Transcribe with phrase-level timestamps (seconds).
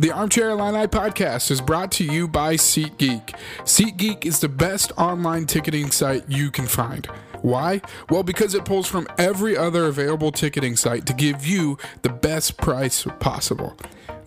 [0.00, 3.34] The Armchair Illini podcast is brought to you by SeatGeek.
[3.64, 7.06] SeatGeek is the best online ticketing site you can find.
[7.42, 7.80] Why?
[8.08, 12.58] Well, because it pulls from every other available ticketing site to give you the best
[12.58, 13.76] price possible.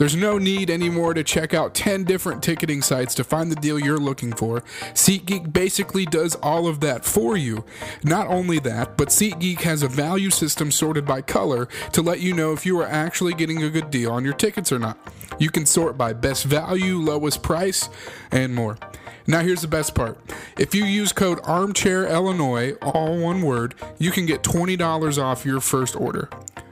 [0.01, 3.77] There's no need anymore to check out 10 different ticketing sites to find the deal
[3.77, 4.61] you're looking for.
[4.95, 7.65] SeatGeek basically does all of that for you.
[8.03, 12.33] Not only that, but SeatGeek has a value system sorted by color to let you
[12.33, 14.97] know if you are actually getting a good deal on your tickets or not.
[15.37, 17.87] You can sort by best value, lowest price,
[18.31, 18.79] and more.
[19.27, 20.17] Now, here's the best part.
[20.57, 25.61] If you use code Armchair Illinois, all one word, you can get $20 off your
[25.61, 26.27] first order.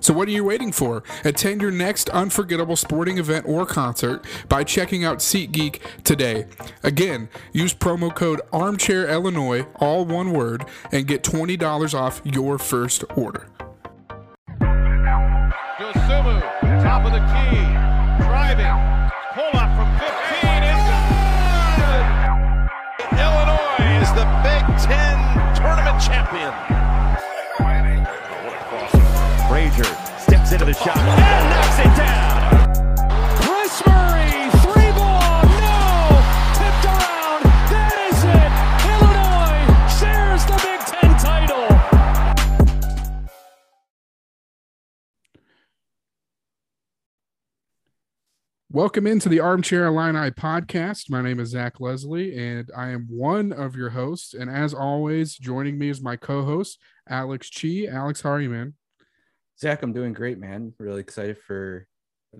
[0.09, 1.03] So, what are you waiting for?
[1.23, 6.47] Attend your next unforgettable sporting event or concert by checking out SeatGeek today.
[6.81, 13.03] Again, use promo code Armchair Illinois, all one word, and get $20 off your first
[13.15, 13.49] order.
[15.77, 16.41] Dosunmu,
[16.81, 17.61] top of the key,
[18.25, 18.65] driving,
[19.35, 20.81] pull up from 15 is
[21.77, 22.05] good.
[23.13, 25.19] Illinois is the Big Ten
[25.55, 26.78] tournament champion.
[30.51, 32.49] Into the shot and knocks it down.
[33.37, 35.77] Kris Murray, three ball, no!
[36.57, 38.51] Tipped around, that is it!
[38.89, 39.61] Illinois
[39.99, 41.69] shares the Big Ten title!
[48.71, 51.11] Welcome into the Armchair Illini podcast.
[51.11, 54.33] My name is Zach Leslie, and I am one of your hosts.
[54.33, 57.85] And as always, joining me is my co-host Alex Chi.
[57.87, 58.73] Alex, how are you, man?
[59.59, 60.73] Zach, I'm doing great, man.
[60.79, 61.85] Really excited for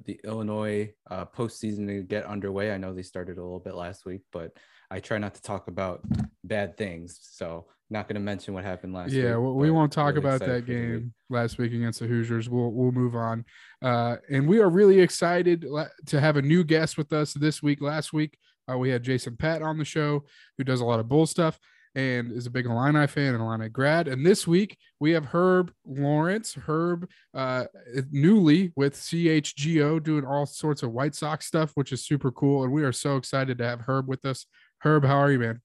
[0.06, 2.72] the Illinois uh, postseason to get underway.
[2.72, 4.52] I know they started a little bit last week, but
[4.89, 6.02] I try not to talk about
[6.44, 7.20] bad things.
[7.22, 9.23] So, not going to mention what happened last week.
[9.23, 10.81] Yeah, well, we won't talk really about that the week.
[10.81, 12.48] game last week against the Hoosiers.
[12.48, 13.44] We'll we'll move on.
[13.81, 15.66] Uh, and we are really excited
[16.06, 17.81] to have a new guest with us this week.
[17.81, 18.38] Last week,
[18.72, 20.23] uh, we had Jason Pat on the show,
[20.58, 21.59] who does a lot of bull stuff
[21.95, 24.08] and is a big Illini fan and Illini grad.
[24.08, 27.66] And this week we have Herb Lawrence, Herb uh,
[28.11, 32.64] newly with CHGO doing all sorts of White Sox stuff, which is super cool.
[32.64, 34.45] And we are so excited to have Herb with us.
[34.80, 35.61] Herb, how are you, man?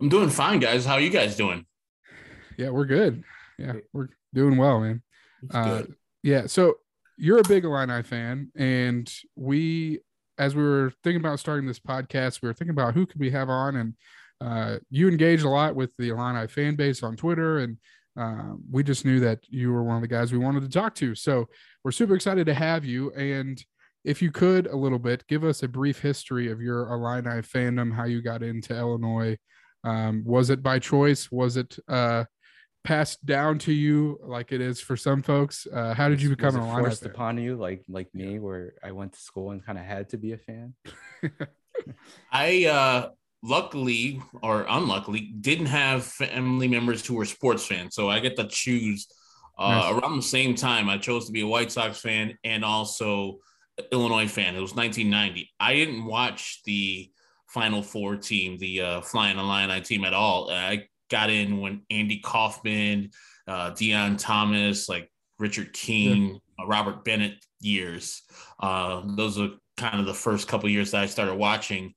[0.00, 0.84] I'm doing fine, guys.
[0.84, 1.66] How are you guys doing?
[2.58, 3.22] Yeah, we're good.
[3.58, 5.02] Yeah, we're doing well, man.
[5.52, 5.82] Uh,
[6.22, 6.46] yeah.
[6.46, 6.78] So
[7.16, 10.00] you're a big Illini fan, and we,
[10.38, 13.30] as we were thinking about starting this podcast, we were thinking about who could we
[13.30, 13.94] have on, and
[14.40, 17.78] uh, you engaged a lot with the Illini fan base on Twitter, and
[18.18, 20.94] uh, we just knew that you were one of the guys we wanted to talk
[20.96, 21.14] to.
[21.14, 21.48] So
[21.82, 23.62] we're super excited to have you, and
[24.04, 27.94] if you could a little bit give us a brief history of your Illini fandom,
[27.94, 29.36] how you got into Illinois.
[29.82, 31.30] Um, was it by choice?
[31.30, 32.24] Was it uh,
[32.84, 35.66] passed down to you like it is for some folks?
[35.72, 37.10] Uh, how did you become was an Illini forced fan?
[37.10, 40.18] upon you, like like me, where I went to school and kind of had to
[40.18, 40.74] be a fan?
[42.32, 43.08] I uh
[43.44, 48.48] luckily or unluckily didn't have family members who were sports fans, so I get to
[48.48, 49.06] choose.
[49.56, 49.92] Uh, Nice.
[49.92, 53.38] Around the same time, I chose to be a White Sox fan and also
[53.92, 54.56] Illinois fan.
[54.56, 55.50] It was 1990.
[55.60, 57.10] I didn't watch the
[57.48, 60.50] Final Four team, the uh, Flying Illini team at all.
[60.50, 63.10] I got in when Andy Kaufman,
[63.46, 68.22] uh, Deon Thomas, like Richard King, uh, Robert Bennett years.
[68.58, 71.94] Uh, those are kind of the first couple years that I started watching.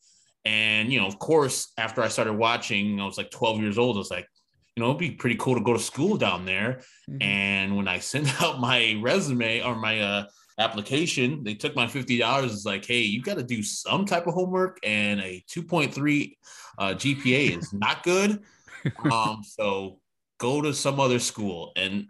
[0.48, 3.98] And, you know, of course, after I started watching, I was like 12 years old.
[3.98, 4.30] I was like,
[4.78, 6.80] you know, it'd be pretty cool to go to school down there.
[7.10, 7.22] Mhm.
[7.22, 10.26] And when I sent out my resume or my uh,
[10.58, 12.54] application, they took my fifty dollars.
[12.54, 15.94] It's like, hey, you got to do some type of homework, and a two point
[15.94, 16.38] three
[16.78, 18.42] uh, GPA is not good.
[19.12, 20.00] Um, so
[20.38, 22.06] go to some other school, and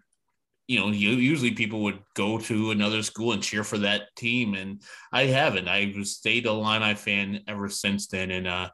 [0.68, 4.54] you know, you, usually people would go to another school and cheer for that team,
[4.54, 4.82] and
[5.14, 5.70] I haven't.
[5.70, 8.70] I've stayed a Illini fan ever since then, and uh,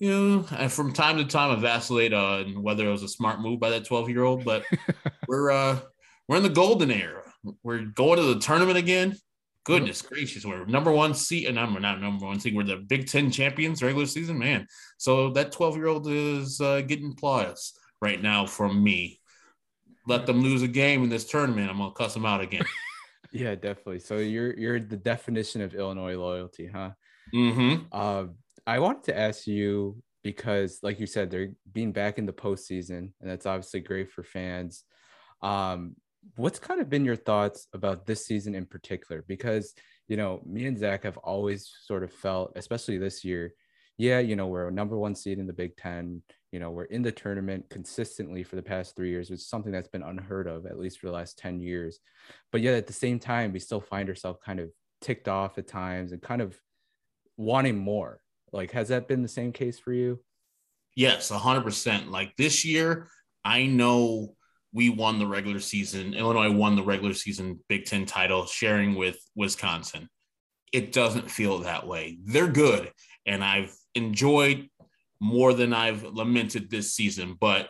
[0.00, 3.40] you know, and from time to time, I vacillate on whether it was a smart
[3.40, 4.64] move by that twelve year old, but
[5.28, 5.78] we're uh
[6.28, 7.22] we're in the golden era.
[7.62, 9.16] We're going to the tournament again.
[9.64, 12.56] Goodness gracious, we're number one seed, and I'm not number one seed.
[12.56, 14.66] We're the Big Ten champions regular season, man.
[14.96, 19.17] So that 12 year old is uh, getting applause right now from me.
[20.08, 21.70] Let them lose a game in this tournament.
[21.70, 22.64] I'm gonna cuss them out again.
[23.30, 23.98] Yeah, definitely.
[23.98, 26.92] So you're you're the definition of Illinois loyalty, huh?
[27.34, 27.84] mm-hmm.
[27.92, 28.28] Uh,
[28.66, 33.12] I wanted to ask you because, like you said, they're being back in the postseason,
[33.20, 34.84] and that's obviously great for fans.
[35.42, 35.96] Um,
[36.36, 39.24] what's kind of been your thoughts about this season in particular?
[39.28, 39.74] Because
[40.08, 43.52] you know, me and Zach have always sort of felt, especially this year,
[43.98, 46.22] yeah, you know, we're a number one seed in the Big Ten.
[46.52, 49.72] You know, we're in the tournament consistently for the past three years, which is something
[49.72, 52.00] that's been unheard of, at least for the last 10 years.
[52.52, 55.68] But yet at the same time, we still find ourselves kind of ticked off at
[55.68, 56.58] times and kind of
[57.36, 58.20] wanting more.
[58.52, 60.20] Like, has that been the same case for you?
[60.96, 62.10] Yes, 100%.
[62.10, 63.08] Like this year,
[63.44, 64.34] I know
[64.72, 66.14] we won the regular season.
[66.14, 70.08] Illinois won the regular season Big Ten title, sharing with Wisconsin.
[70.72, 72.18] It doesn't feel that way.
[72.24, 72.90] They're good,
[73.26, 74.68] and I've enjoyed
[75.20, 77.68] more than I've lamented this season, but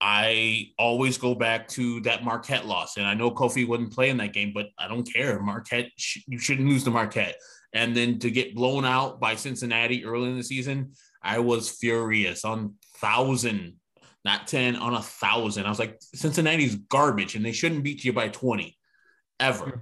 [0.00, 2.96] I always go back to that Marquette loss.
[2.96, 5.40] And I know Kofi wouldn't play in that game, but I don't care.
[5.40, 5.90] Marquette,
[6.26, 7.36] you shouldn't lose to Marquette.
[7.74, 10.92] And then to get blown out by Cincinnati early in the season,
[11.22, 13.74] I was furious on thousand,
[14.24, 15.66] not 10, on a thousand.
[15.66, 18.76] I was like, Cincinnati's garbage and they shouldn't beat you by 20
[19.38, 19.64] ever.
[19.64, 19.78] Hmm.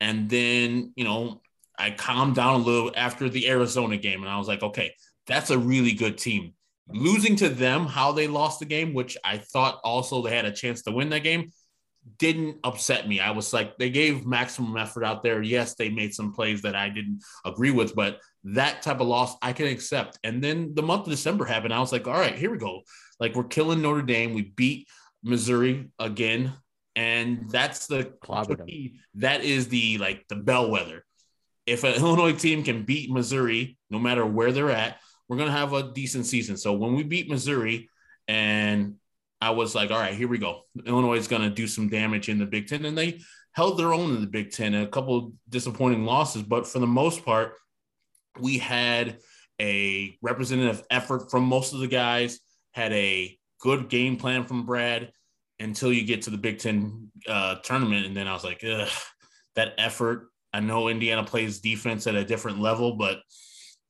[0.00, 1.42] And then, you know,
[1.78, 4.94] I calmed down a little after the Arizona game and I was like, okay,
[5.26, 6.54] that's a really good team.
[6.92, 10.52] Losing to them, how they lost the game, which I thought also they had a
[10.52, 11.52] chance to win that game,
[12.18, 13.20] didn't upset me.
[13.20, 15.42] I was like, they gave maximum effort out there.
[15.42, 19.36] Yes, they made some plays that I didn't agree with, but that type of loss
[19.42, 20.18] I can accept.
[20.24, 21.74] And then the month of December happened.
[21.74, 22.82] I was like, all right, here we go.
[23.18, 24.34] Like we're killing Notre Dame.
[24.34, 24.88] We beat
[25.22, 26.54] Missouri again.
[26.96, 28.12] And that's the
[29.14, 31.04] that is the like the bellwether.
[31.66, 34.98] If an Illinois team can beat Missouri, no matter where they're at,
[35.30, 36.56] we're gonna have a decent season.
[36.56, 37.88] So when we beat Missouri,
[38.26, 38.96] and
[39.40, 40.62] I was like, all right, here we go.
[40.84, 43.20] Illinois is gonna do some damage in the Big Ten, and they
[43.52, 44.74] held their own in the Big Ten.
[44.74, 47.54] A couple disappointing losses, but for the most part,
[48.40, 49.18] we had
[49.60, 52.40] a representative effort from most of the guys.
[52.72, 55.12] Had a good game plan from Brad
[55.60, 58.62] until you get to the Big Ten uh, tournament, and then I was like,
[59.54, 60.26] that effort.
[60.52, 63.18] I know Indiana plays defense at a different level, but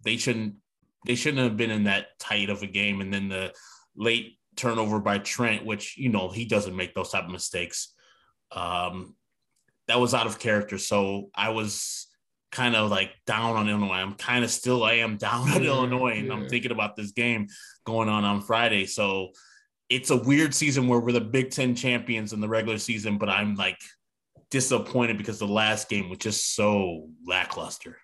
[0.05, 0.57] they shouldn't
[1.06, 3.00] they shouldn't have been in that tight of a game.
[3.00, 3.52] And then the
[3.97, 7.94] late turnover by Trent, which you know he doesn't make those type of mistakes.
[8.52, 9.14] Um,
[9.88, 10.79] that was out of character.
[10.79, 12.06] So I was
[12.52, 13.94] kind of like down on Illinois.
[13.94, 16.35] I'm kind of still I am down on yeah, Illinois, and yeah.
[16.35, 17.49] I'm thinking about this game
[17.85, 18.87] going on on Friday.
[18.87, 19.31] So
[19.88, 23.29] it's a weird season where we're the Big Ten champions in the regular season, but
[23.29, 23.79] I'm like
[24.50, 27.99] disappointed because the last game was just so lackluster.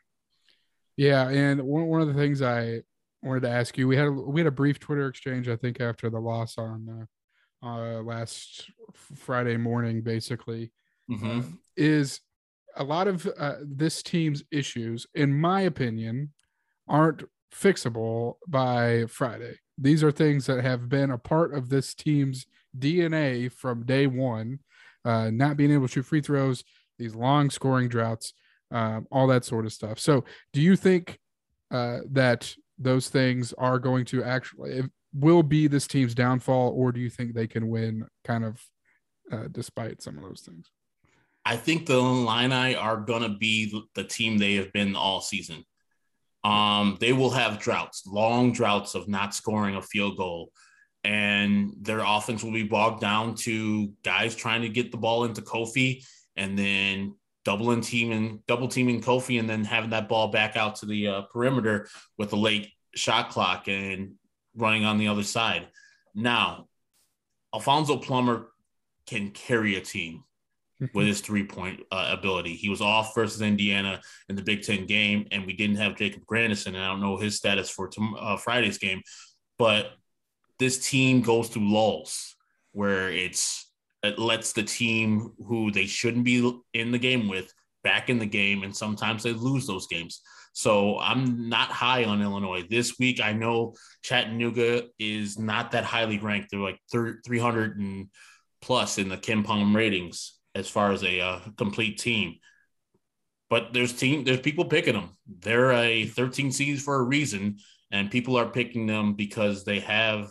[0.96, 2.82] Yeah, and one one of the things I
[3.22, 5.80] wanted to ask you, we had a, we had a brief Twitter exchange, I think,
[5.80, 7.06] after the loss on
[7.62, 10.72] uh, uh, last Friday morning, basically,
[11.10, 11.40] mm-hmm.
[11.40, 11.42] uh,
[11.76, 12.20] is
[12.76, 16.32] a lot of uh, this team's issues, in my opinion,
[16.88, 19.58] aren't fixable by Friday.
[19.78, 22.46] These are things that have been a part of this team's
[22.78, 24.60] DNA from day one.
[25.04, 26.64] Uh, not being able to shoot free throws,
[26.98, 28.32] these long scoring droughts
[28.70, 29.98] um, all that sort of stuff.
[29.98, 31.18] So, do you think
[31.70, 34.82] uh, that those things are going to actually
[35.14, 38.62] will be this team's downfall, or do you think they can win kind of
[39.32, 40.70] uh, despite some of those things?
[41.44, 45.64] I think the Illini are going to be the team they have been all season.
[46.44, 50.50] Um, they will have droughts, long droughts of not scoring a field goal,
[51.02, 55.40] and their offense will be bogged down to guys trying to get the ball into
[55.40, 56.04] Kofi
[56.36, 57.14] and then
[57.46, 61.22] doubling teaming, double teaming Kofi and then having that ball back out to the uh,
[61.32, 61.86] perimeter
[62.18, 64.14] with a late shot clock and
[64.56, 65.68] running on the other side.
[66.12, 66.66] Now,
[67.54, 68.48] Alfonso Plummer
[69.06, 70.24] can carry a team
[70.92, 72.56] with his three point uh, ability.
[72.56, 76.26] He was off versus Indiana in the Big Ten game, and we didn't have Jacob
[76.26, 76.74] Grandison.
[76.74, 79.02] And I don't know his status for tom- uh, Friday's game,
[79.56, 79.92] but
[80.58, 82.34] this team goes through lulls
[82.72, 83.65] where it's
[84.06, 88.26] it lets the team who they shouldn't be in the game with back in the
[88.26, 90.20] game, and sometimes they lose those games.
[90.52, 93.20] So I'm not high on Illinois this week.
[93.20, 96.50] I know Chattanooga is not that highly ranked.
[96.50, 98.08] They're like 300 and
[98.62, 102.36] plus in the KenPom ratings as far as a uh, complete team.
[103.50, 105.10] But there's team, there's people picking them.
[105.28, 107.58] They're a 13 seeds for a reason,
[107.92, 110.30] and people are picking them because they have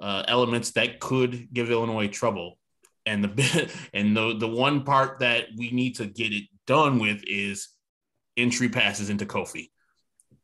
[0.00, 2.58] uh, elements that could give Illinois trouble
[3.06, 7.22] and the and the the one part that we need to get it done with
[7.26, 7.68] is
[8.36, 9.70] entry passes into Kofi.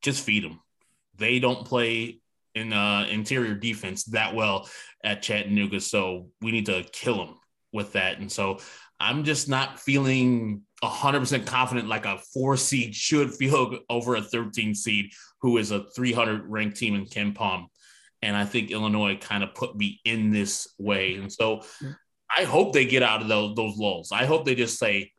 [0.03, 0.61] Just feed them.
[1.17, 2.21] They don't play
[2.55, 4.69] in uh, interior defense that well
[5.03, 7.37] at Chattanooga, so we need to kill them
[7.73, 8.19] with that.
[8.19, 8.59] And so
[9.01, 14.75] I'm just not feeling 100% confident like a four seed should feel over a 13
[14.75, 15.11] seed
[15.41, 17.67] who is a 300 ranked team in KenPom.
[18.23, 21.15] And I think Illinois kind of put me in this way.
[21.15, 21.63] And so
[22.37, 24.13] I hope they get out of those, those lulls.
[24.13, 25.13] I hope they just say,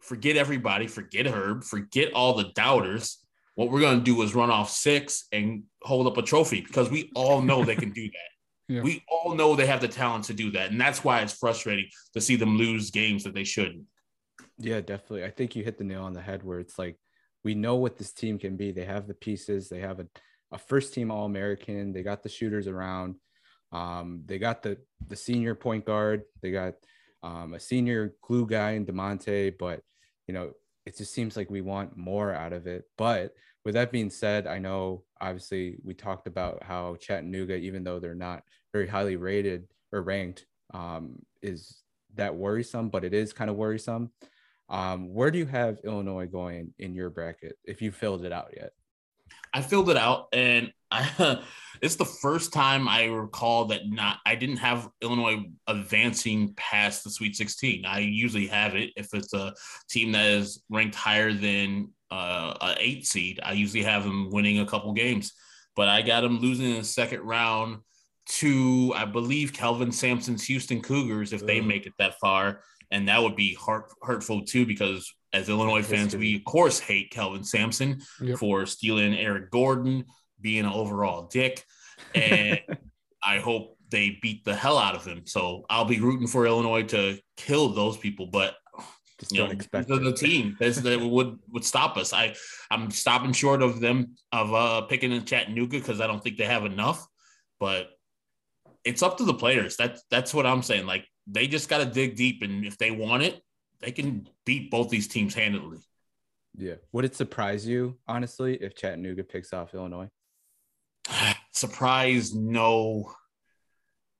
[0.00, 3.18] forget everybody, forget Herb, forget all the doubters.
[3.54, 6.90] What we're going to do is run off six and hold up a trophy because
[6.90, 8.14] we all know they can do that.
[8.68, 8.82] Yeah.
[8.82, 10.70] We all know they have the talent to do that.
[10.70, 13.82] And that's why it's frustrating to see them lose games that they shouldn't.
[14.58, 15.24] Yeah, definitely.
[15.24, 16.96] I think you hit the nail on the head where it's like
[17.42, 18.70] we know what this team can be.
[18.70, 19.68] They have the pieces.
[19.68, 20.06] They have a,
[20.52, 21.92] a first team All American.
[21.92, 23.16] They got the shooters around.
[23.72, 26.22] Um, they got the the senior point guard.
[26.42, 26.74] They got
[27.22, 29.56] um, a senior glue guy in Da'Monte.
[29.58, 29.82] But
[30.26, 30.52] you know,
[30.86, 32.84] it just seems like we want more out of it.
[32.96, 33.34] But
[33.64, 38.14] with that being said, I know obviously we talked about how Chattanooga, even though they're
[38.14, 41.82] not very highly rated or ranked, um, is
[42.14, 44.10] that worrisome, but it is kind of worrisome.
[44.68, 48.54] Um, where do you have Illinois going in your bracket if you filled it out
[48.56, 48.70] yet?
[49.52, 51.40] I filled it out, and I,
[51.82, 57.10] it's the first time I recall that not I didn't have Illinois advancing past the
[57.10, 57.84] Sweet 16.
[57.86, 59.54] I usually have it if it's a
[59.88, 63.40] team that is ranked higher than uh, a eight seed.
[63.42, 65.32] I usually have them winning a couple games,
[65.76, 67.78] but I got them losing in the second round
[68.26, 73.22] to I believe Kelvin Sampson's Houston Cougars if they make it that far, and that
[73.22, 78.00] would be heart, hurtful too because as Illinois fans, we of course hate Kelvin Sampson
[78.20, 78.38] yep.
[78.38, 80.04] for stealing Eric Gordon,
[80.40, 81.64] being an overall dick,
[82.14, 82.60] and
[83.22, 85.22] I hope they beat the hell out of him.
[85.26, 88.54] So I'll be rooting for Illinois to kill those people, but
[89.20, 92.12] just you don't know, expect the, the team that would would stop us.
[92.12, 92.34] I
[92.70, 96.46] I'm stopping short of them of uh picking in Chattanooga because I don't think they
[96.46, 97.06] have enough,
[97.58, 97.90] but
[98.84, 99.76] it's up to the players.
[99.76, 100.86] That's that's what I'm saying.
[100.86, 103.40] Like they just got to dig deep, and if they want it,
[103.80, 105.78] they can beat both these teams handily.
[106.56, 106.74] Yeah.
[106.92, 110.08] Would it surprise you, honestly, if Chattanooga picks off Illinois?
[111.52, 113.12] Surprise, no.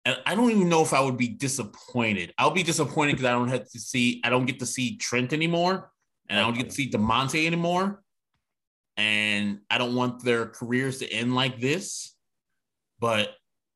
[0.04, 2.32] And I don't even know if I would be disappointed.
[2.38, 5.32] I'll be disappointed because I don't have to see, I don't get to see Trent
[5.32, 5.90] anymore,
[6.28, 8.02] and I don't get to see Da'Monte anymore.
[8.96, 12.14] And I don't want their careers to end like this.
[12.98, 13.34] But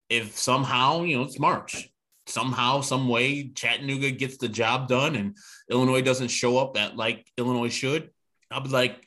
[0.08, 1.88] if somehow, you know, it's March,
[2.26, 5.36] somehow, some way, Chattanooga gets the job done and
[5.70, 8.10] Illinois doesn't show up that like Illinois should,
[8.50, 9.04] I'll be like,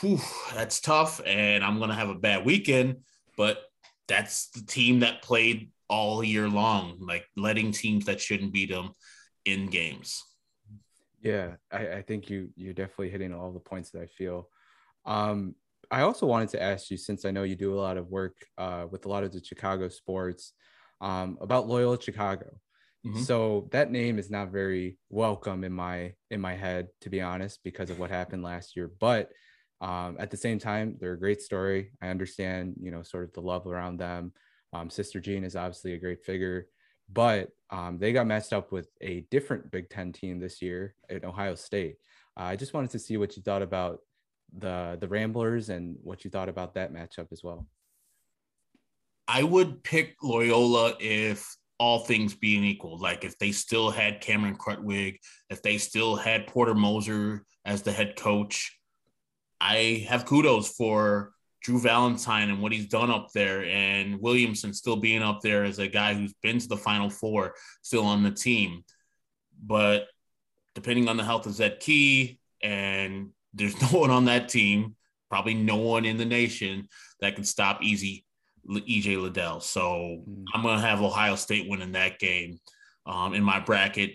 [0.00, 0.20] whew,
[0.54, 1.20] that's tough.
[1.24, 2.98] And I'm going to have a bad weekend.
[3.36, 3.62] But
[4.08, 8.90] that's the team that played all year long, like letting teams that shouldn't beat them
[9.44, 10.22] in games.
[11.22, 14.48] Yeah, I, I think you you're definitely hitting all the points that I feel.
[15.04, 15.54] Um,
[15.90, 18.36] I also wanted to ask you, since I know you do a lot of work
[18.56, 20.52] uh, with a lot of the Chicago sports,
[21.00, 22.46] um, about Loyola Chicago.
[23.06, 23.22] Mm-hmm.
[23.22, 27.60] So that name is not very welcome in my in my head, to be honest,
[27.64, 28.90] because of what happened last year.
[29.00, 29.30] But
[29.80, 31.92] um, at the same time, they're a great story.
[32.02, 34.32] I understand, you know, sort of the love around them.
[34.74, 36.66] Um, Sister Jean is obviously a great figure,
[37.10, 41.24] but um, they got matched up with a different Big Ten team this year at
[41.24, 41.96] Ohio State.
[42.38, 44.00] Uh, I just wanted to see what you thought about
[44.52, 47.66] the the Ramblers and what you thought about that matchup as well.
[49.32, 52.98] I would pick Loyola if all things being equal.
[52.98, 55.18] Like if they still had Cameron Krutwig,
[55.48, 58.76] if they still had Porter Moser as the head coach,
[59.60, 61.32] I have kudos for
[61.62, 65.78] Drew Valentine and what he's done up there, and Williamson still being up there as
[65.78, 68.82] a guy who's been to the Final Four, still on the team.
[69.62, 70.08] But
[70.74, 74.96] depending on the health of Zed Key and there's no one on that team,
[75.28, 76.88] probably no one in the nation
[77.20, 78.24] that can stop easy
[78.70, 79.60] EJ Liddell.
[79.60, 80.44] So mm.
[80.54, 82.58] I'm gonna have Ohio State winning that game
[83.06, 84.12] um, in my bracket.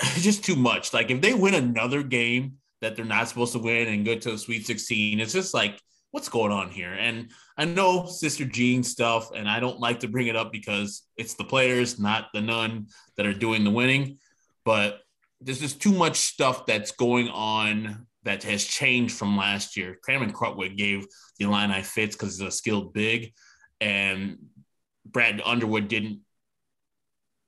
[0.16, 0.92] just too much.
[0.92, 4.30] Like if they win another game that they're not supposed to win and go to
[4.32, 5.80] the Sweet 16, it's just like
[6.14, 6.92] what's going on here?
[6.92, 11.02] And I know Sister Jean stuff, and I don't like to bring it up because
[11.16, 14.18] it's the players, not the nun, that are doing the winning.
[14.64, 15.00] But
[15.40, 19.98] there's just too much stuff that's going on that has changed from last year.
[20.06, 21.04] Cameron Krutwig gave
[21.38, 23.32] the Illini fits because he's a skilled big,
[23.80, 24.38] and
[25.06, 26.20] Brad Underwood didn't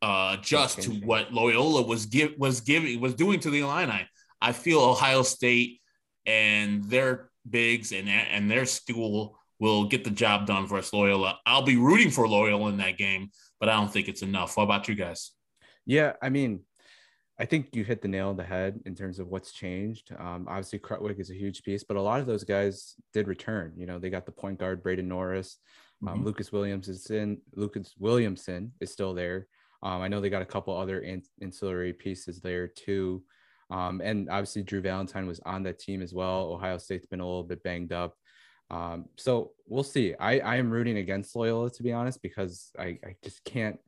[0.03, 4.09] uh, adjust to what Loyola was give was giving was doing to the Illini.
[4.41, 5.81] I feel Ohio State
[6.27, 11.39] and their bigs and and their school will get the job done for us Loyola.
[11.47, 14.57] I'll be rooting for Loyola in that game, but I don't think it's enough.
[14.57, 15.33] What about you guys?
[15.87, 16.61] Yeah, I mean,
[17.39, 20.13] I think you hit the nail on the head in terms of what's changed.
[20.19, 23.73] Um, obviously, Krutwig is a huge piece, but a lot of those guys did return.
[23.77, 25.59] You know, they got the point guard Braden Norris,
[26.03, 26.25] um, mm-hmm.
[26.25, 27.39] Lucas Williams is in.
[27.55, 29.47] Lucas Williamson is still there.
[29.83, 33.23] Um, I know they got a couple other in, ancillary pieces there too,
[33.71, 36.53] um, and obviously Drew Valentine was on that team as well.
[36.53, 38.17] Ohio State's been a little bit banged up,
[38.71, 40.15] um, so we'll see.
[40.19, 43.79] I I am rooting against Loyola to be honest because I I just can't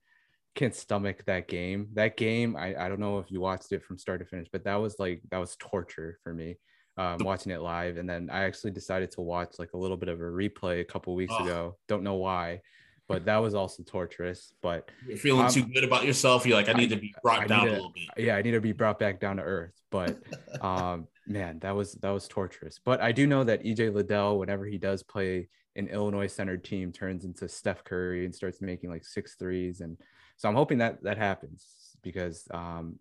[0.54, 1.88] can't stomach that game.
[1.94, 4.64] That game, I, I don't know if you watched it from start to finish, but
[4.64, 6.58] that was like that was torture for me.
[6.98, 10.08] Um, watching it live, and then I actually decided to watch like a little bit
[10.08, 11.44] of a replay a couple weeks oh.
[11.44, 11.76] ago.
[11.86, 12.60] Don't know why,
[13.06, 14.52] but that was also torturous.
[14.60, 16.44] But You're feeling Um, too good about yourself.
[16.44, 18.24] You're like, I need to be brought I down need a little bit.
[18.24, 19.80] yeah, I need to be brought back down to earth.
[19.90, 20.18] But
[20.60, 22.80] um, man, that was that was torturous.
[22.84, 26.92] But I do know that EJ Liddell, whenever he does play an Illinois centered team,
[26.92, 29.80] turns into Steph Curry and starts making like six threes.
[29.80, 29.96] And
[30.36, 32.98] so I'm hoping that that happens because um,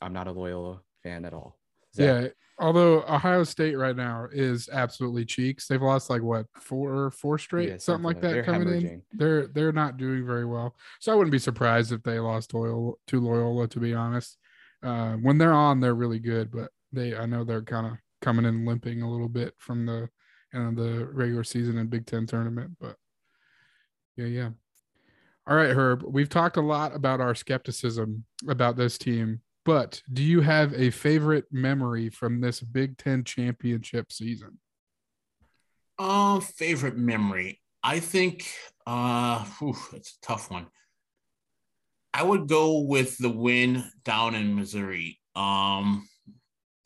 [0.00, 1.58] I'm not a Loyola fan at all.
[1.94, 2.22] Zach?
[2.22, 2.28] Yeah.
[2.58, 5.66] Although Ohio State right now is absolutely cheeks.
[5.66, 9.02] They've lost like what four four straight, Yeah, something, like that They're coming in.
[9.12, 10.76] They're they're not doing very well.
[11.00, 14.38] So I wouldn't be surprised if they lost Loyola to Loyola, to be honest.
[14.82, 18.44] Uh, when they're on, they're really good, but they I know they're kind of coming
[18.44, 20.08] in limping a little bit from the
[20.54, 22.76] end of the regular season and Big Ten tournament.
[22.80, 22.96] But
[24.16, 24.50] yeah, yeah.
[25.46, 26.04] All right, Herb.
[26.06, 30.90] We've talked a lot about our skepticism about this team, but do you have a
[30.90, 34.58] favorite memory from this Big Ten championship season?
[35.98, 37.60] Um, favorite memory.
[37.82, 38.46] I think
[38.86, 40.66] uh whew, it's a tough one.
[42.14, 46.08] I would go with the win down in Missouri, um,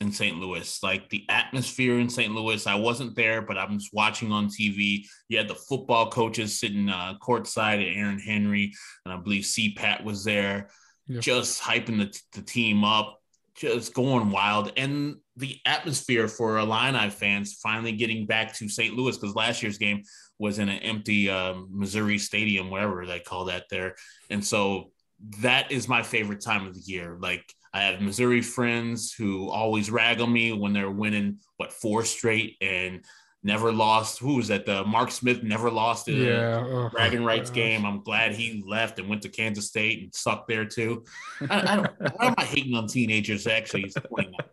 [0.01, 0.37] in St.
[0.37, 0.81] Louis.
[0.81, 2.33] Like the atmosphere in St.
[2.33, 5.05] Louis, I wasn't there, but I'm just watching on TV.
[5.27, 8.73] You had the football coaches sitting uh, courtside at Aaron Henry,
[9.05, 9.75] and I believe C.
[9.75, 10.69] Pat was there,
[11.09, 13.19] Just hyping the, the team up,
[13.55, 14.71] just going wild.
[14.77, 18.95] And the atmosphere for Illini fans finally getting back to St.
[18.95, 20.03] Louis because last year's game
[20.37, 23.95] was in an empty um, Missouri stadium, whatever they call that there.
[24.29, 24.91] And so
[25.39, 27.17] that is my favorite time of the year.
[27.19, 32.05] Like I have Missouri friends who always rag on me when they're winning what four
[32.05, 33.03] straight and
[33.43, 34.19] never lost.
[34.19, 34.65] Who was that?
[34.65, 37.85] The Mark Smith never lost in Yeah, oh, bragging rights game.
[37.85, 41.03] I'm glad he left and went to Kansas State and sucked there too.
[41.49, 44.49] I, I don't, why am I hating on teenagers actually that?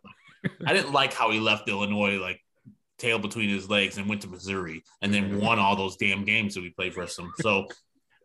[0.67, 2.41] I didn't like how he left Illinois like
[2.99, 6.55] tail between his legs and went to Missouri and then won all those damn games
[6.55, 7.33] that we played versus them.
[7.41, 7.67] So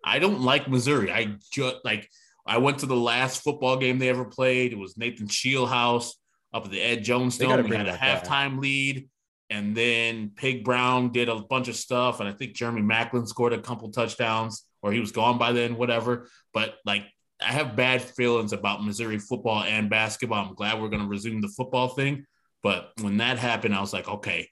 [0.04, 1.12] I don't like Missouri.
[1.12, 2.10] I just like
[2.46, 4.74] I went to the last football game they ever played.
[4.74, 6.14] It was Nathan Scheelhaase
[6.54, 7.70] up at the Ed Jones Dome.
[7.70, 9.10] We had a that halftime lead.
[9.52, 12.20] And then Pig Brown did a bunch of stuff.
[12.22, 15.76] And I think Jeremy Maclin scored a couple touchdowns or he was gone by then,
[15.76, 16.30] whatever.
[16.54, 17.04] But like
[17.42, 20.46] I have bad feelings about Missouri football and basketball.
[20.48, 22.26] I'm glad we're going to resume the football thing.
[22.64, 24.48] But when that happened, I was like, okay,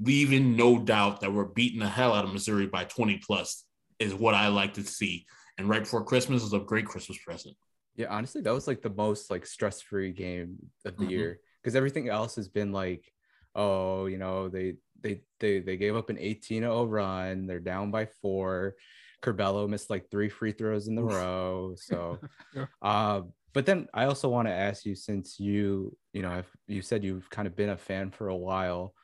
[0.00, 3.64] leaving no doubt that we're beating the hell out of Missouri by 20 plus
[3.98, 5.26] is what I like to see.
[5.58, 7.56] And right before Christmas was a great Christmas present.
[7.96, 11.10] Yeah, honestly, that was like the most like stress-free game of the Mhm.
[11.10, 13.10] year because everything else has been like,
[13.56, 18.06] oh, you know, they they they they gave up an 18-0 run, they're down by
[18.22, 18.76] four.
[19.22, 21.74] Curbelo missed like three free throws in the row.
[21.76, 22.20] So
[22.54, 22.66] Yeah.
[22.82, 23.22] uh,
[23.54, 27.30] but then I also want to ask you since you, you know, you said you've
[27.30, 28.94] kind of been a fan for a while.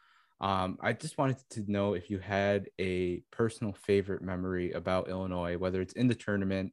[0.42, 5.56] Um, I just wanted to know if you had a personal favorite memory about Illinois,
[5.56, 6.72] whether it's in the tournament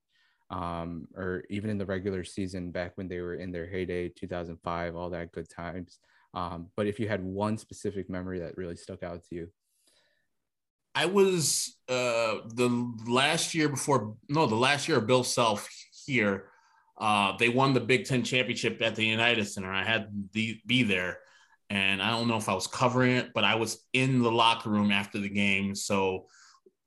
[0.50, 4.96] um, or even in the regular season back when they were in their heyday, 2005,
[4.96, 6.00] all that good times.
[6.34, 9.48] Um, but if you had one specific memory that really stuck out to you,
[10.96, 15.70] I was uh the last year before no the last year of Bill Self
[16.06, 16.50] here
[16.98, 19.72] uh they won the Big 10 championship at the United Center.
[19.72, 21.20] I had to be there
[21.70, 24.70] and I don't know if I was covering it but I was in the locker
[24.70, 25.76] room after the game.
[25.76, 26.26] So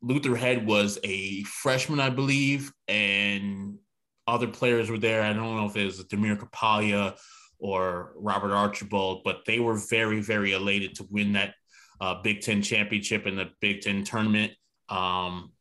[0.03, 3.79] Luther Head was a freshman I believe and
[4.27, 5.23] other players were there.
[5.23, 7.17] I don't know if it was Damir Krupalija
[7.63, 11.55] or Robert Archibald but they were very very elated to win that
[12.03, 14.53] uh, Big Ten championship in the Big Ten tournament.
[14.89, 15.53] Um,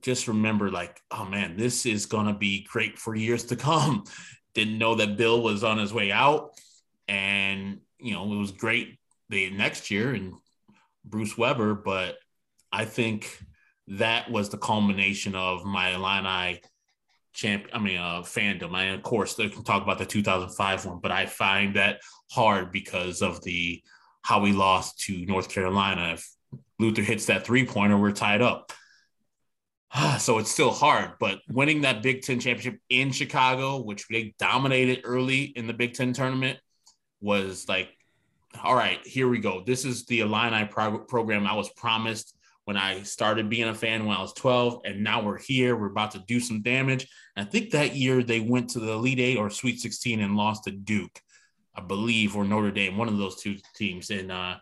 [0.00, 4.04] just remember, like, oh man, this is gonna be great for years to come.
[4.54, 6.52] Didn't know that Bill was on his way out,
[7.08, 10.32] and you know it was great the next year and
[11.04, 12.16] Bruce Weber, but
[12.72, 13.38] I think
[13.88, 16.60] that was the culmination of my Illini
[17.32, 17.66] champ.
[17.72, 18.74] I mean, uh, fandom.
[18.74, 22.72] I of course they can talk about the 2005 one, but I find that hard
[22.72, 23.82] because of the
[24.22, 26.14] how we lost to North Carolina.
[26.14, 26.30] If
[26.78, 28.72] Luther hits that three pointer, we're tied up.
[30.18, 35.02] so it's still hard, but winning that Big Ten championship in Chicago, which they dominated
[35.04, 36.58] early in the Big Ten tournament,
[37.20, 37.90] was like,
[38.62, 39.62] all right, here we go.
[39.64, 44.06] This is the Illini prog- program I was promised when I started being a fan
[44.06, 45.76] when I was 12, and now we're here.
[45.76, 47.08] We're about to do some damage.
[47.36, 50.36] And I think that year they went to the Elite Eight or Sweet 16 and
[50.36, 51.20] lost to Duke.
[51.74, 54.10] I believe, or Notre Dame, one of those two teams.
[54.10, 54.56] And uh,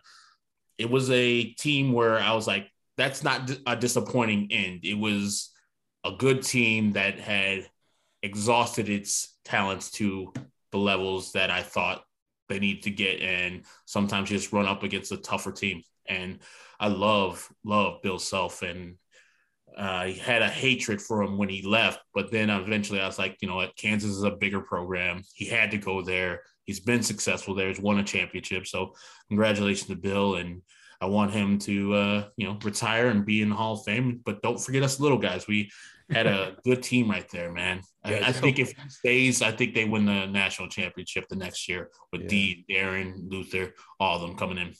[0.77, 4.81] it was a team where I was like, that's not a disappointing end.
[4.83, 5.51] It was
[6.05, 7.69] a good team that had
[8.23, 10.31] exhausted its talents to
[10.71, 12.03] the levels that I thought
[12.51, 15.83] they need to get, and sometimes just run up against a tougher team.
[16.07, 16.39] And
[16.79, 18.61] I love, love Bill Self.
[18.61, 18.97] And
[19.77, 23.37] I had a hatred for him when he left, but then eventually I was like,
[23.41, 25.23] you know what, Kansas is a bigger program.
[25.33, 26.41] He had to go there.
[26.65, 27.69] He's been successful there.
[27.69, 28.67] He's won a championship.
[28.67, 28.93] So
[29.29, 30.35] congratulations to Bill.
[30.35, 30.61] And
[30.99, 34.21] I want him to, uh, you know, retire and be in the Hall of Fame.
[34.23, 35.47] But don't forget us little guys.
[35.47, 35.71] We
[36.11, 37.81] had a good team right there, man.
[38.03, 41.67] I, I think if he stays, I think they win the national championship the next
[41.69, 42.27] year with Yeah.
[42.27, 44.73] Dean, Deron, Luther, all of them coming in.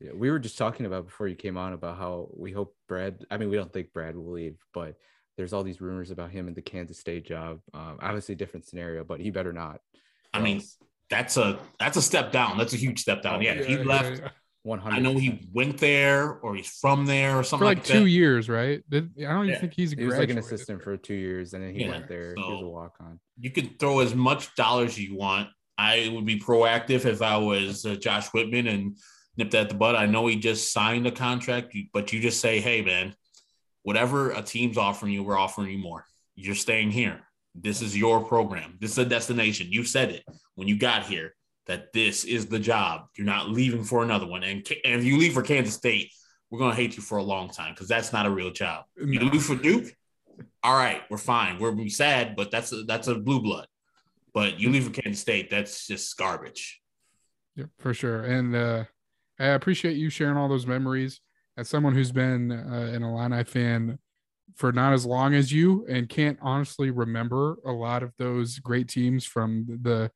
[0.00, 3.24] Yeah, we were just talking about before you came on about how we hope Brad.
[3.30, 4.94] I mean, we don't think Brad will leave, but
[5.36, 7.60] there's all these rumors about him and the Kansas State job.
[7.74, 9.80] Um, obviously, different scenario, but he better not.
[10.32, 10.62] I mean,
[11.10, 12.58] that's a that's a step down.
[12.58, 13.42] That's a huge step down.
[13.42, 14.20] Yeah, he Yeah, left.
[14.68, 14.76] Yeah, yeah.
[14.76, 14.96] one hundred.
[14.96, 17.88] I know he went there or he's from there or for something like that.
[17.92, 18.10] like, two that.
[18.10, 18.82] years, right?
[18.92, 19.58] I don't even Yeah.
[19.60, 22.08] think he's He was like an assistant for two years, and then he Yeah, went
[22.08, 22.34] there.
[22.34, 23.20] he was a walk on.
[23.40, 25.48] You can throw as much dollars as you want.
[25.76, 28.98] I would be proactive if I was uh, Josh Whitman and
[29.36, 29.94] nipped at the butt.
[29.94, 33.14] I know he just signed a contract, but you just say, "Hey, man,
[33.82, 36.04] whatever a team's offering you, we're offering you more.
[36.34, 37.20] You're staying here.
[37.54, 38.76] This is your program.
[38.80, 39.68] This is a destination.
[39.70, 40.24] You said it
[40.56, 41.34] when you got here
[41.68, 43.02] that this is the job.
[43.16, 44.42] You're not leaving for another one.
[44.42, 46.10] And, and if you leave for Kansas State,
[46.50, 48.86] we're gonna hate you for a long time because that's not a real job.
[48.96, 49.26] You No.
[49.26, 49.92] leave for Duke,
[50.62, 51.58] all right, we're fine.
[51.58, 53.66] We're be sad, but that's a, that's a blue blood.
[54.32, 56.80] But you leave for Kansas State, that's just garbage.
[57.54, 58.22] Yeah, for sure.
[58.22, 58.84] And uh,
[59.38, 61.20] I appreciate you sharing all those memories.
[61.56, 63.98] As someone who's been uh, an Illini fan
[64.54, 68.88] for not as long as you and can't honestly remember a lot of those great
[68.88, 70.10] teams from the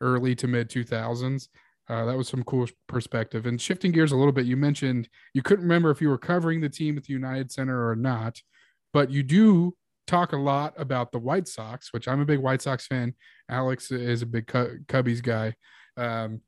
[0.00, 1.48] early to mid 2000s,
[1.88, 3.46] uh, that was some cool perspective.
[3.46, 6.60] And shifting gears a little bit, you mentioned you couldn't remember if you were covering
[6.60, 8.40] the team at the United Center or not,
[8.92, 9.74] but you do
[10.06, 13.14] talk a lot about the White Sox, which I'm a big White Sox fan.
[13.48, 15.54] Alex is a big Cub- Cubbies guy.
[15.96, 16.40] Um,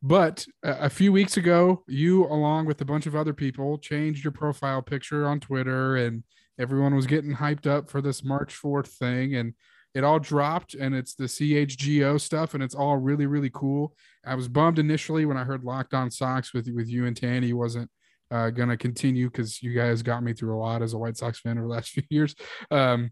[0.00, 4.30] but a few weeks ago, you, along with a bunch of other people, changed your
[4.30, 6.22] profile picture on Twitter, and
[6.58, 9.34] everyone was getting hyped up for this March 4th thing.
[9.34, 9.54] And
[9.94, 13.94] it all dropped, and it's the CHGO stuff, and it's all really, really cool.
[14.24, 17.52] I was bummed initially when I heard Locked On Sox with, with you and Tanny
[17.52, 17.90] wasn't
[18.30, 21.16] uh, going to continue because you guys got me through a lot as a White
[21.16, 22.34] Sox fan over the last few years.
[22.70, 23.10] Um,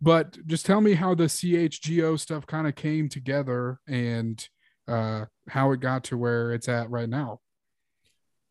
[0.00, 4.42] but just tell me how the CHGO stuff kind of came together and
[4.88, 7.40] uh, how it got to where it's at right now.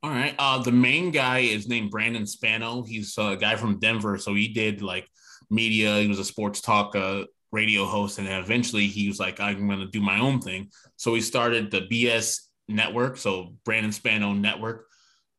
[0.01, 0.33] All right.
[0.39, 2.83] Uh, the main guy is named Brandon Spano.
[2.83, 4.17] He's a guy from Denver.
[4.17, 5.07] So he did like
[5.49, 5.99] media.
[5.99, 8.19] He was a sports talk uh, radio host.
[8.19, 10.69] And then eventually he was like, I'm going to do my own thing.
[10.95, 13.17] So he started the BS network.
[13.17, 14.85] So Brandon Spano Network.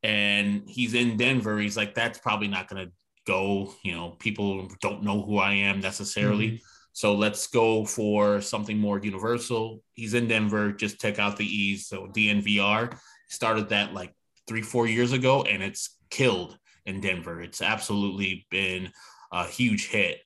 [0.02, 1.58] And he's in Denver.
[1.58, 2.92] He's like, that's probably not going to
[3.26, 3.74] go.
[3.82, 6.48] You know, people don't know who I am necessarily.
[6.48, 6.64] Mm-hmm.
[6.92, 9.82] So let's go for something more universal.
[9.92, 10.72] He's in Denver.
[10.72, 11.86] Just check out the E's.
[11.86, 14.14] So DNVR started that like
[14.48, 17.40] three, four years ago, and it's killed in Denver.
[17.40, 18.90] It's absolutely been
[19.32, 20.20] a huge hit.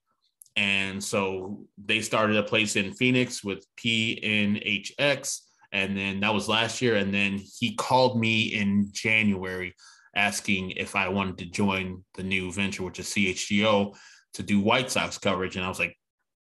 [0.57, 5.40] And so they started a place in Phoenix with PHNX.
[5.73, 6.97] And then that was last year.
[6.97, 9.75] And then he called me in January
[10.14, 13.97] asking if I wanted to join the new venture, which is CHGO,
[14.35, 15.57] to do White Sox coverage.
[15.57, 15.97] And I was like,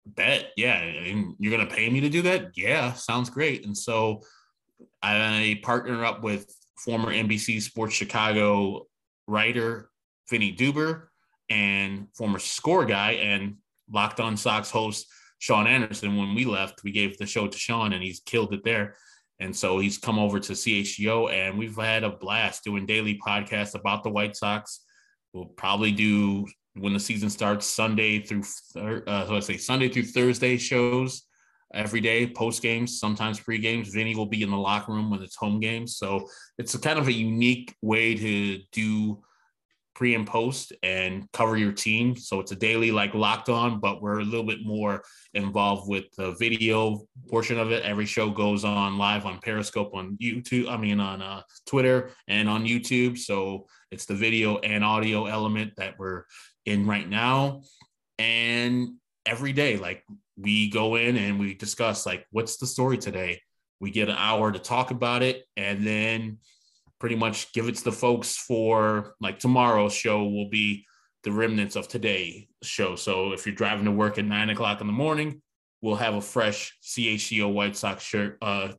[0.07, 0.79] bet, yeah.
[0.79, 2.51] And you're going to pay me to do that?
[2.57, 3.65] Yeah, sounds great.
[3.65, 4.21] And so
[5.03, 8.87] I partner up with former NBC Sports Chicago
[9.27, 9.89] writer
[10.29, 11.05] Vinnie Duber
[11.49, 13.57] and former score guy and
[13.91, 15.07] Locked On Sox host
[15.39, 16.17] Sean Anderson.
[16.17, 18.97] When we left, we gave the show to Sean and he's killed it there.
[19.41, 23.75] And so he's come over to CHGO and we've had a blast doing daily podcasts
[23.75, 24.81] about the White Sox.
[25.33, 28.43] We'll probably do when the season starts Sunday through
[28.77, 31.25] uh, so I say Sunday through Thursday shows
[31.73, 33.89] every day, post games, sometimes pre games.
[33.89, 35.97] Vinnie will be in the locker room when it's home games.
[35.97, 39.23] So it's a kind of a unique way to do
[39.95, 42.17] pre and post and cover your team.
[42.17, 45.03] So it's a daily like locked on, but we're a little bit more
[45.35, 47.85] involved with the video portion of it.
[47.85, 52.49] Every show goes on live on Periscope, on YouTube, I mean, on uh, Twitter and
[52.49, 53.19] on YouTube.
[53.19, 56.25] So it's the video and audio element that we're
[56.67, 57.63] in right now.
[58.19, 58.95] And
[59.27, 60.05] every day, like
[60.37, 63.41] we go in and we discuss, like, what's the story today?
[63.81, 66.39] We get an hour to talk about it and then
[67.05, 70.87] pretty much give it to the folks for like tomorrow's show will be
[71.23, 72.97] the remnants of today's show.
[72.97, 75.43] So if you're driving to work at nine o'clock in the morning,
[75.83, 78.73] we'll have a fresh CHGO White Sox shirt uh,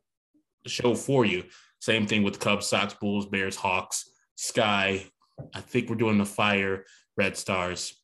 [0.66, 1.44] show for you.
[1.80, 5.06] Same thing with Cubs, Sox, Bulls, Bears, Hawks, Sky.
[5.54, 6.84] I think we're doing the Fire,
[7.16, 7.94] Red Stars,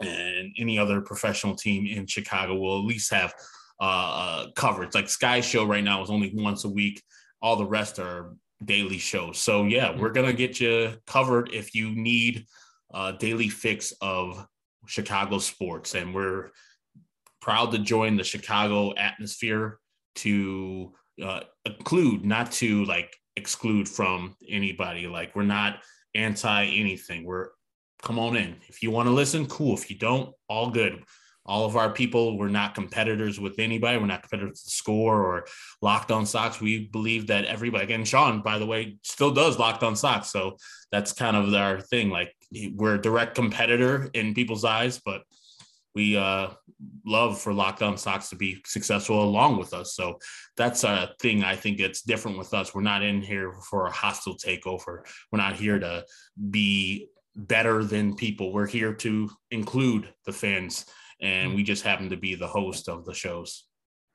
[0.00, 3.32] and any other professional team in Chicago will at least have
[3.80, 4.96] uh, uh, coverage.
[4.96, 7.00] Like Sky Show right now is only once a week.
[7.40, 9.38] All the rest are daily shows.
[9.38, 12.46] So yeah, we're gonna get you covered if you need
[12.92, 14.46] a daily fix of
[14.86, 16.50] Chicago sports, and we're
[17.40, 19.78] proud to join the Chicago atmosphere
[20.16, 25.06] to uh, include, not to like exclude from anybody.
[25.06, 25.80] Like we're not
[26.14, 27.24] anti anything.
[27.24, 27.48] We're
[28.02, 28.56] come on in.
[28.68, 29.74] If you want to listen, cool.
[29.74, 31.02] If you don't, all good.
[31.46, 33.98] All of our people, we're not competitors with anybody.
[33.98, 35.46] We're not competitors to score or
[35.82, 36.60] locked on Sox.
[36.60, 40.30] We believe that everybody, and Sean, by the way, still does locked on Sox.
[40.30, 40.56] So
[40.90, 42.10] that's kind of our thing.
[42.10, 42.34] Like
[42.74, 45.22] we're a direct competitor in people's eyes, but
[45.94, 46.48] we uh,
[47.06, 49.94] love for Locked On Sox to be successful along with us.
[49.94, 50.18] So
[50.56, 52.74] that's a thing I think it's different with us.
[52.74, 55.06] We're not in here for a hostile takeover.
[55.30, 56.04] We're not here to
[56.50, 58.52] be better than people.
[58.52, 60.86] We're here to include the fans,
[61.24, 63.64] and we just happen to be the host of the shows.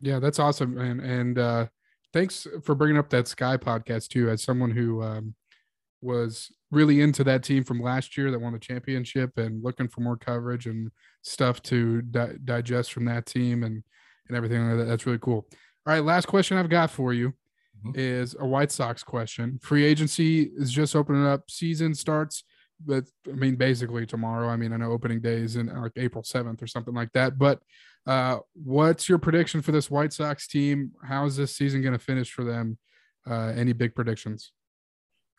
[0.01, 1.67] Yeah, that's awesome, and and uh,
[2.13, 4.29] thanks for bringing up that Sky podcast too.
[4.29, 5.35] As someone who um,
[6.01, 10.01] was really into that team from last year that won the championship and looking for
[10.01, 10.91] more coverage and
[11.23, 13.83] stuff to di- digest from that team and
[14.27, 14.85] and everything like that.
[14.85, 15.47] That's really cool.
[15.87, 17.33] All right, last question I've got for you
[17.85, 17.93] Mhm.
[17.97, 19.57] is a White Sox question.
[19.61, 21.49] Free agency is just opening up.
[21.49, 22.43] Season starts,
[22.85, 24.47] but I mean basically tomorrow.
[24.49, 27.37] I mean I know opening day is in like April seventh or something like that.
[27.37, 27.61] But
[28.05, 30.91] uh, what's your prediction for this White Sox team?
[31.03, 32.77] How is this season going to finish for them?
[33.29, 34.51] Uh, any big predictions?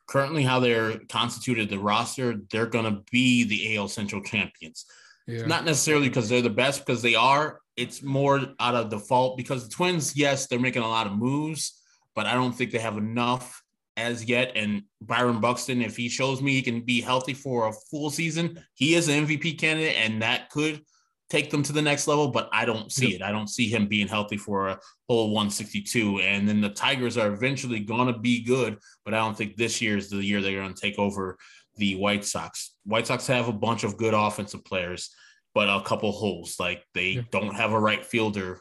[0.09, 4.85] Currently, how they're constituted the roster, they're going to be the AL Central champions.
[5.27, 5.47] Yeah.
[5.47, 7.61] Not necessarily because they're the best, because they are.
[7.77, 11.81] It's more out of default because the Twins, yes, they're making a lot of moves,
[12.15, 13.63] but I don't think they have enough
[13.97, 14.53] as yet.
[14.57, 18.63] And Byron Buxton, if he shows me he can be healthy for a full season,
[18.75, 20.83] he is an MVP candidate, and that could
[21.29, 22.29] take them to the next level.
[22.29, 23.23] But I don't see it.
[23.23, 26.21] I don't see him being healthy for a whole 162.
[26.21, 29.81] And then the Tigers are eventually going to be good, but I don't think this
[29.81, 31.37] year is the year they're going to take over
[31.77, 32.75] the White Sox.
[32.85, 35.11] White Sox have a bunch of good offensive players,
[35.55, 36.59] but a couple holes.
[36.59, 37.23] Like they Yeah.
[37.31, 38.61] don't have a right fielder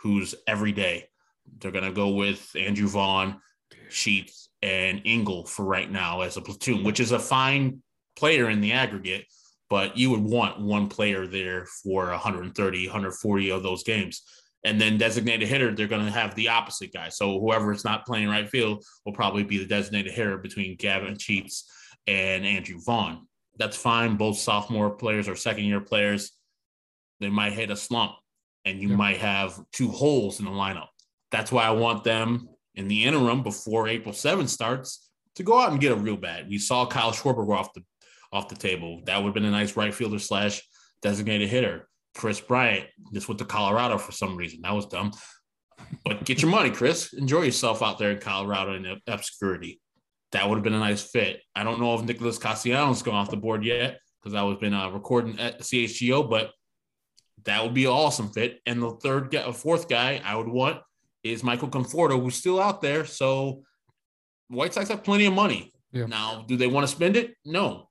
[0.00, 1.08] who's every day.
[1.58, 3.40] They're going to go with Andrew Vaughn,
[3.88, 7.82] Sheets, and Engel for right now as a platoon, which is a fine
[8.16, 9.26] player in the aggregate,
[9.68, 14.22] but you would want one player there for 130, 140 of those games.
[14.64, 17.08] And then designated hitter, they're going to have the opposite guy.
[17.10, 21.18] So whoever is not playing right field will probably be the designated hitter between Gavin
[21.18, 21.70] Sheets
[22.06, 23.26] and Andrew Vaughn.
[23.58, 24.16] That's fine.
[24.16, 26.32] Both sophomore players or second year players,
[27.20, 28.12] they might hit a slump
[28.64, 28.96] and you Yeah.
[28.96, 30.88] might have two holes in the lineup.
[31.30, 35.72] That's why I want them in the interim before April 7th starts to go out
[35.72, 36.48] and get a real bat.
[36.48, 37.82] We saw Kyle Schwarber go off the
[38.32, 39.02] off the table.
[39.06, 40.62] That would have been a nice right fielder slash
[41.02, 41.88] designated hitter.
[42.14, 44.60] Kris Bryant just went to Colorado for some reason.
[44.62, 45.12] That was dumb.
[46.04, 47.12] But get your money, Kris.
[47.12, 49.80] Enjoy yourself out there in Colorado in obscurity.
[50.32, 51.40] That would have been a nice fit.
[51.54, 54.74] I don't know if Nicholas Castellanos gone off the board yet because I was been
[54.74, 56.50] uh, recording at CHGO, but
[57.44, 58.58] that would be an awesome fit.
[58.66, 60.80] And the third, guy, fourth guy I would want
[61.32, 63.04] is Michael Conforto, who's still out there.
[63.04, 63.62] So
[64.48, 65.72] White Sox have plenty of money.
[65.92, 66.06] Yeah.
[66.06, 67.34] Now, do they want to spend it?
[67.44, 67.88] No.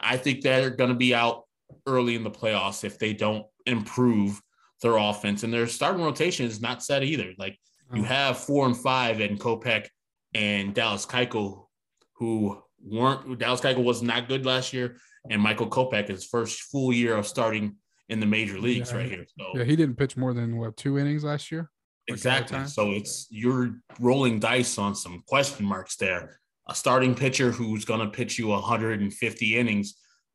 [0.00, 1.44] I think they're going to be out
[1.86, 4.40] early in the playoffs if they don't improve
[4.82, 5.42] their offense.
[5.42, 7.32] And their starting rotation is not set either.
[7.38, 7.58] Like
[7.94, 8.04] you Oh.
[8.04, 9.86] have four and five and Kopech
[10.34, 11.66] and Dallas Keuchel,
[12.14, 14.96] who weren't Dallas Keuchel was not good last year,
[15.30, 17.76] and Michael Kopech his first full year of starting
[18.08, 18.96] in the major leagues Yeah.
[18.98, 19.26] right here.
[19.38, 21.70] So Yeah, he didn't pitch more than what two innings last year.
[22.08, 22.66] Exactly.
[22.66, 26.40] So it's you're rolling dice on some question marks there.
[26.68, 29.94] A starting pitcher who's going to pitch you 150 innings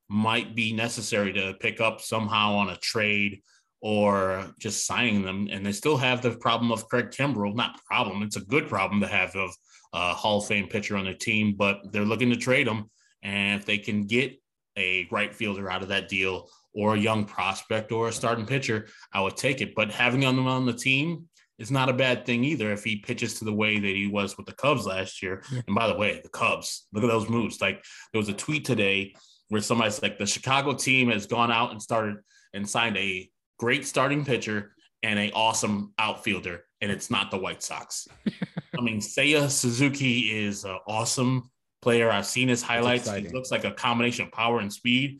[0.09, 3.41] might be necessary to pick up somehow on a trade
[3.81, 5.47] or just signing them.
[5.51, 7.55] And they still have the problem of Craig Kimbrel.
[7.55, 8.23] Not problem.
[8.23, 9.51] It's a good problem to have of
[9.93, 12.89] a Hall of Fame pitcher on their team, but they're looking to trade him.
[13.23, 14.39] And if they can get
[14.77, 18.87] a right fielder out of that deal or a young prospect or a starting pitcher,
[19.13, 19.75] I would take it.
[19.75, 21.27] But having them on the team
[21.59, 24.37] is not a bad thing either if he pitches to the way that he was
[24.37, 25.43] with the Cubs last year.
[25.51, 25.61] Yeah.
[25.65, 27.61] And by the way, the Cubs, look at those moves.
[27.61, 29.15] Like there was a tweet today
[29.49, 32.17] where somebody's like, the Chicago team has gone out and started
[32.53, 37.63] and signed a great starting pitcher and a awesome outfielder, and it's not the White
[37.63, 38.07] Sox.
[38.77, 41.49] I mean, Seiya Suzuki is an awesome
[41.81, 42.11] player.
[42.11, 43.09] I've seen his highlights.
[43.09, 45.19] He looks like a combination of power and speed,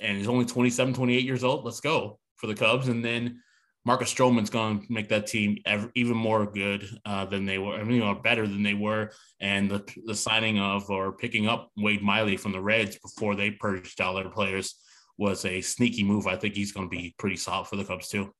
[0.00, 1.64] and he's only 27, 28 years old.
[1.64, 2.88] Let's go for the Cubs.
[2.88, 3.40] And then
[3.86, 7.74] Marcus Stroman's going to make that team ever, even more good uh, than they were,
[7.74, 9.10] I mean, or better than they were.
[9.40, 13.50] And the, the signing of or picking up Wade Miley from the Reds before they
[13.50, 14.76] purged all their players
[15.18, 16.26] was a sneaky move.
[16.26, 18.32] I think he's going to be pretty solid for the Cubs too.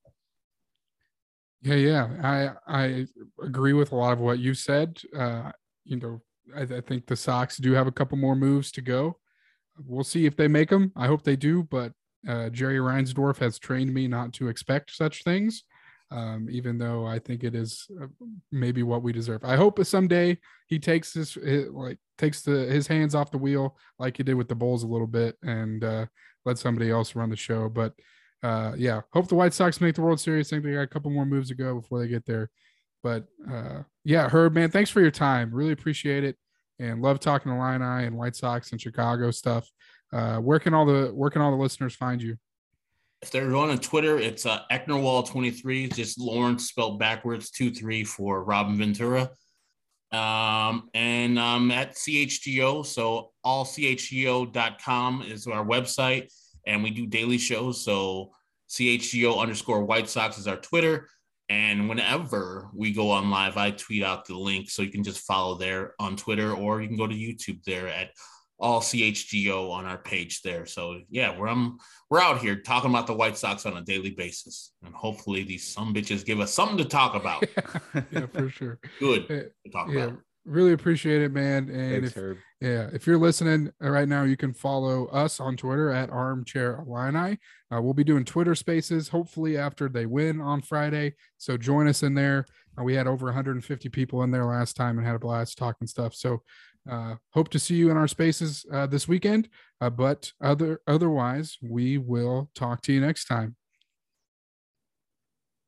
[1.63, 3.07] Yeah, yeah, I I
[3.43, 5.01] agree with a lot of what you said.
[5.17, 5.51] Uh,
[5.85, 6.21] you know,
[6.55, 9.19] I, I think the Sox do have a couple more moves to go.
[9.87, 10.93] We'll see if they make them.
[10.95, 11.93] I hope they do, but
[12.29, 15.65] uh, Jerry Reinsdorf has trained me not to expect such things,
[16.11, 18.07] um, even though I think it is uh,
[18.53, 19.45] maybe what we deserve.
[19.45, 23.77] I hope someday he takes his, his like takes the his hands off the wheel
[23.99, 26.07] like he did with the Bulls a little bit and uh,
[26.45, 27.69] let somebody else run the show.
[27.69, 27.95] But
[28.43, 30.49] uh, yeah, hope the White Sox make the World Series.
[30.49, 32.51] I think they got a couple more moves to go before they get there.
[33.03, 35.55] But uh, yeah, Herb, man, thanks for your time.
[35.55, 36.37] Really appreciate it,
[36.79, 39.69] and love talking to Illini and White Sox and Chicago stuff.
[40.15, 42.37] Uh, where can all the where can all the listeners find you?
[43.21, 48.77] If they're on Twitter, it's uh, Ecnerwal23, just Lawrence spelled backwards, 2 3 for Robin
[48.77, 49.31] Ventura.
[50.13, 56.33] Um, and um, at CHGO, so allchgo.com is our website,
[56.67, 57.83] and we do daily shows.
[57.85, 58.31] So
[58.71, 61.09] CHGO underscore White Sox is our Twitter.
[61.49, 65.27] And whenever we go on live, I tweet out the link so you can just
[65.27, 68.11] follow there on Twitter or you can go to YouTube there at
[68.59, 70.65] all CHGO on our page there.
[70.67, 71.79] So yeah, we're um,
[72.11, 75.67] we're out here talking about the White Sox on a daily basis, and hopefully these
[75.67, 77.45] some bitches give us something to talk about.
[78.13, 78.79] yeah, for sure.
[79.01, 80.19] Good Uh, to talk yeah, about.
[80.45, 81.69] really appreciate it, man.
[81.69, 82.37] And Thanks, if, Herb.
[82.61, 87.39] yeah, if you're listening right now, you can follow us on Twitter at Armchair Illini.
[87.75, 91.15] Uh, we'll be doing Twitter Spaces hopefully after they win on Friday.
[91.39, 92.47] So join us in there.
[92.79, 95.87] Uh, we had over 150 people in there last time and had a blast talking
[95.89, 96.15] stuff.
[96.15, 96.43] So
[96.91, 99.49] uh, hope to see you in our spaces uh, this weekend.
[99.81, 103.57] Uh, but other otherwise, we will talk to you next time.